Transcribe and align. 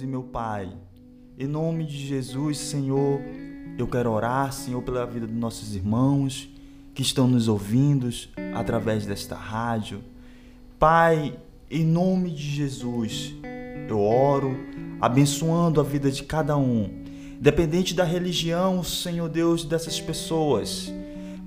E 0.00 0.06
meu 0.06 0.22
Pai, 0.22 0.68
em 1.36 1.46
nome 1.48 1.84
de 1.84 2.06
Jesus, 2.06 2.58
Senhor, 2.58 3.20
eu 3.76 3.86
quero 3.88 4.12
orar, 4.12 4.52
Senhor, 4.52 4.80
pela 4.80 5.04
vida 5.04 5.26
dos 5.26 5.34
nossos 5.34 5.74
irmãos 5.74 6.48
que 6.94 7.02
estão 7.02 7.26
nos 7.26 7.48
ouvindo 7.48 8.08
através 8.54 9.04
desta 9.04 9.34
rádio. 9.34 10.00
Pai, 10.78 11.36
em 11.68 11.84
nome 11.84 12.30
de 12.30 12.42
Jesus, 12.42 13.34
eu 13.88 14.00
oro 14.00 14.56
abençoando 15.00 15.80
a 15.80 15.84
vida 15.84 16.12
de 16.12 16.22
cada 16.22 16.56
um, 16.56 17.02
dependente 17.40 17.92
da 17.92 18.04
religião, 18.04 18.84
Senhor 18.84 19.28
Deus, 19.28 19.64
dessas 19.64 20.00
pessoas. 20.00 20.92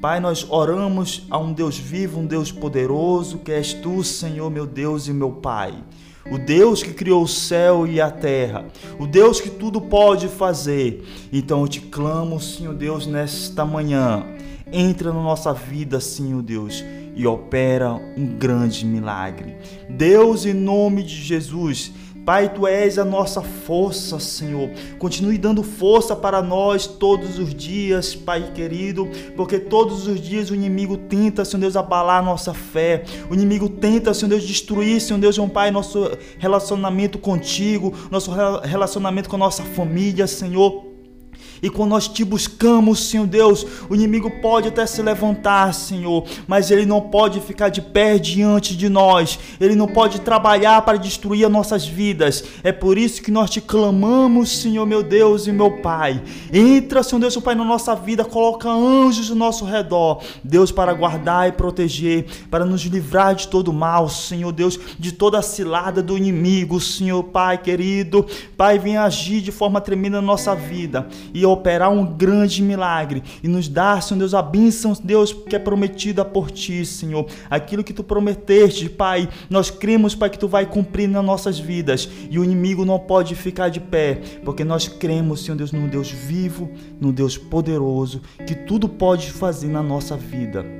Pai, 0.00 0.18
nós 0.18 0.44
oramos 0.50 1.24
a 1.30 1.38
um 1.38 1.52
Deus 1.52 1.78
vivo, 1.78 2.18
um 2.18 2.26
Deus 2.26 2.50
poderoso, 2.50 3.38
que 3.38 3.52
és 3.52 3.74
tu, 3.74 4.02
Senhor, 4.02 4.50
meu 4.50 4.66
Deus 4.66 5.06
e 5.06 5.12
meu 5.12 5.30
Pai 5.30 5.84
o 6.28 6.38
Deus 6.38 6.82
que 6.82 6.92
criou 6.92 7.22
o 7.22 7.28
céu 7.28 7.86
e 7.86 8.00
a 8.00 8.10
terra, 8.10 8.66
o 8.98 9.06
Deus 9.06 9.40
que 9.40 9.50
tudo 9.50 9.80
pode 9.80 10.28
fazer. 10.28 11.04
Então 11.32 11.62
eu 11.62 11.68
te 11.68 11.80
clamo, 11.80 12.40
Senhor 12.40 12.74
Deus, 12.74 13.06
nesta 13.06 13.64
manhã. 13.64 14.24
Entra 14.72 15.12
na 15.12 15.22
nossa 15.22 15.52
vida, 15.52 15.98
Senhor 15.98 16.42
Deus, 16.42 16.84
e 17.16 17.26
opera 17.26 17.92
um 18.16 18.26
grande 18.38 18.86
milagre. 18.86 19.56
Deus, 19.88 20.46
em 20.46 20.54
nome 20.54 21.02
de 21.02 21.16
Jesus, 21.16 21.92
Pai, 22.24 22.48
tu 22.48 22.66
és 22.66 22.98
a 22.98 23.04
nossa 23.04 23.40
força, 23.40 24.20
Senhor. 24.20 24.70
Continue 24.98 25.38
dando 25.38 25.62
força 25.62 26.14
para 26.14 26.42
nós 26.42 26.86
todos 26.86 27.38
os 27.38 27.54
dias, 27.54 28.14
Pai 28.14 28.52
querido, 28.54 29.08
porque 29.36 29.58
todos 29.58 30.06
os 30.06 30.20
dias 30.20 30.50
o 30.50 30.54
inimigo 30.54 30.96
tenta, 30.96 31.44
Senhor 31.44 31.60
Deus, 31.60 31.76
abalar 31.76 32.20
a 32.20 32.24
nossa 32.24 32.52
fé. 32.52 33.04
O 33.30 33.34
inimigo 33.34 33.68
tenta, 33.68 34.12
Senhor 34.12 34.28
Deus, 34.28 34.44
destruir, 34.44 35.00
Senhor 35.00 35.18
Deus, 35.18 35.38
meu 35.38 35.48
Pai, 35.48 35.70
nosso 35.70 36.10
relacionamento 36.38 37.18
contigo, 37.18 37.92
nosso 38.10 38.30
relacionamento 38.62 39.28
com 39.28 39.36
a 39.36 39.40
nossa 39.40 39.62
família, 39.62 40.26
Senhor. 40.26 40.89
E 41.62 41.68
quando 41.68 41.90
nós 41.90 42.08
te 42.08 42.24
buscamos, 42.24 43.08
Senhor 43.08 43.26
Deus, 43.26 43.66
o 43.88 43.94
inimigo 43.94 44.30
pode 44.40 44.68
até 44.68 44.86
se 44.86 45.02
levantar, 45.02 45.72
Senhor, 45.74 46.24
mas 46.46 46.70
ele 46.70 46.86
não 46.86 47.00
pode 47.00 47.40
ficar 47.40 47.68
de 47.68 47.82
pé 47.82 48.18
diante 48.18 48.76
de 48.76 48.88
nós. 48.88 49.38
Ele 49.60 49.74
não 49.74 49.86
pode 49.86 50.20
trabalhar 50.20 50.82
para 50.82 50.98
destruir 50.98 51.44
as 51.44 51.52
nossas 51.52 51.86
vidas. 51.86 52.44
É 52.62 52.72
por 52.72 52.98
isso 52.98 53.22
que 53.22 53.30
nós 53.30 53.50
te 53.50 53.60
clamamos, 53.60 54.50
Senhor, 54.60 54.86
meu 54.86 55.02
Deus 55.02 55.46
e 55.46 55.52
meu 55.52 55.78
Pai. 55.78 56.22
Entra, 56.52 57.02
Senhor 57.02 57.20
Deus, 57.20 57.36
Pai, 57.36 57.54
na 57.54 57.64
nossa 57.64 57.94
vida, 57.94 58.24
coloca 58.24 58.68
anjos 58.68 59.30
ao 59.30 59.36
nosso 59.36 59.64
redor, 59.64 60.22
Deus, 60.42 60.70
para 60.72 60.92
guardar 60.92 61.48
e 61.48 61.52
proteger, 61.52 62.26
para 62.50 62.64
nos 62.64 62.82
livrar 62.82 63.34
de 63.34 63.48
todo 63.48 63.72
mal, 63.72 64.08
Senhor 64.08 64.52
Deus, 64.52 64.78
de 64.98 65.12
toda 65.12 65.38
a 65.38 65.42
cilada 65.42 66.02
do 66.02 66.16
inimigo, 66.16 66.80
Senhor 66.80 67.22
Pai 67.24 67.58
querido. 67.58 68.26
Pai, 68.56 68.78
vem 68.78 68.96
agir 68.96 69.40
de 69.40 69.52
forma 69.52 69.80
tremenda 69.80 70.20
na 70.20 70.26
nossa 70.26 70.54
vida. 70.54 71.08
E 71.32 71.44
operar 71.50 71.90
um 71.90 72.04
grande 72.04 72.62
milagre 72.62 73.22
e 73.42 73.48
nos 73.48 73.68
dar, 73.68 74.02
Senhor 74.02 74.18
Deus, 74.18 74.34
a 74.34 74.42
bênção, 74.42 74.92
Deus, 75.02 75.32
que 75.32 75.56
é 75.56 75.58
prometida 75.58 76.24
por 76.24 76.50
ti, 76.50 76.84
Senhor. 76.84 77.26
Aquilo 77.48 77.84
que 77.84 77.92
tu 77.92 78.02
prometeste, 78.02 78.88
Pai, 78.88 79.28
nós 79.48 79.70
cremos, 79.70 80.14
Pai, 80.14 80.30
que 80.30 80.38
tu 80.38 80.48
vai 80.48 80.66
cumprir 80.66 81.08
nas 81.08 81.24
nossas 81.24 81.58
vidas 81.58 82.08
e 82.30 82.38
o 82.38 82.44
inimigo 82.44 82.84
não 82.84 82.98
pode 82.98 83.34
ficar 83.34 83.68
de 83.68 83.80
pé, 83.80 84.20
porque 84.44 84.64
nós 84.64 84.88
cremos, 84.88 85.44
Senhor 85.44 85.56
Deus, 85.56 85.72
no 85.72 85.88
Deus 85.88 86.10
vivo, 86.10 86.70
no 87.00 87.12
Deus 87.12 87.36
poderoso, 87.36 88.20
que 88.46 88.54
tudo 88.54 88.88
pode 88.88 89.30
fazer 89.30 89.68
na 89.68 89.82
nossa 89.82 90.16
vida. 90.16 90.79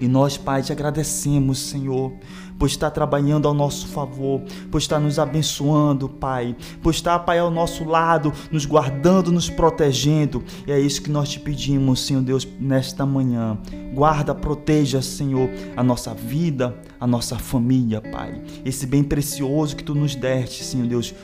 E 0.00 0.08
nós, 0.08 0.36
Pai, 0.36 0.62
te 0.62 0.72
agradecemos, 0.72 1.58
Senhor, 1.58 2.12
por 2.58 2.66
estar 2.66 2.90
trabalhando 2.90 3.48
ao 3.48 3.54
nosso 3.54 3.86
favor, 3.88 4.42
por 4.70 4.78
estar 4.78 5.00
nos 5.00 5.18
abençoando, 5.18 6.08
Pai, 6.08 6.54
por 6.82 6.90
estar, 6.90 7.18
Pai, 7.20 7.38
ao 7.38 7.50
nosso 7.50 7.84
lado, 7.84 8.30
nos 8.50 8.66
guardando, 8.66 9.32
nos 9.32 9.48
protegendo. 9.48 10.44
E 10.66 10.72
é 10.72 10.78
isso 10.78 11.00
que 11.00 11.10
nós 11.10 11.30
te 11.30 11.40
pedimos, 11.40 12.06
Senhor 12.06 12.22
Deus, 12.22 12.46
nesta 12.60 13.06
manhã. 13.06 13.58
Guarda, 13.94 14.34
proteja, 14.34 15.00
Senhor, 15.00 15.48
a 15.74 15.82
nossa 15.82 16.14
vida, 16.14 16.76
a 17.00 17.06
nossa 17.06 17.38
família, 17.38 18.00
Pai. 18.00 18.42
Esse 18.62 18.86
bem 18.86 19.02
precioso 19.02 19.74
que 19.74 19.82
tu 19.82 19.94
nos 19.94 20.14
deste, 20.14 20.62
Senhor 20.62 20.86
Deus, 20.86 21.14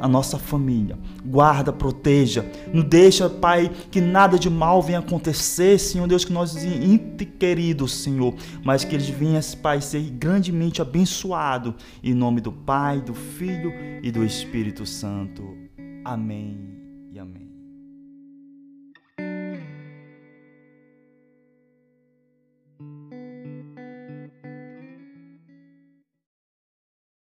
a 0.00 0.08
nossa 0.08 0.38
família. 0.38 0.98
Guarda, 1.24 1.70
proteja. 1.70 2.50
Não 2.72 2.82
deixa, 2.82 3.28
Pai, 3.28 3.70
que 3.90 4.00
nada 4.00 4.38
de 4.38 4.48
mal 4.48 4.82
venha 4.82 5.00
acontecer, 5.00 5.78
Senhor 5.78 6.08
Deus, 6.08 6.24
que 6.24 6.32
nós 6.32 6.56
queridos, 7.38 7.92
Senhor, 8.18 8.34
mas 8.64 8.84
que 8.84 8.94
eles 8.94 9.08
venham, 9.08 9.38
Pai, 9.62 9.80
ser 9.80 10.02
grandemente 10.10 10.82
abençoado. 10.82 11.74
Em 12.02 12.12
nome 12.12 12.40
do 12.40 12.50
Pai, 12.50 13.00
do 13.00 13.14
Filho 13.14 13.72
e 14.02 14.10
do 14.10 14.24
Espírito 14.24 14.84
Santo. 14.84 15.56
Amém 16.04 16.58
e 17.12 17.18
amém. 17.18 17.47